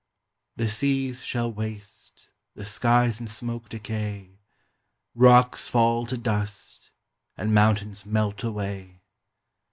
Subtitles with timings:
[0.55, 4.39] The seas shall waste, the skies in smoke decay,
[5.13, 6.89] Rocks fall to dust,
[7.37, 9.03] and mountains melt away!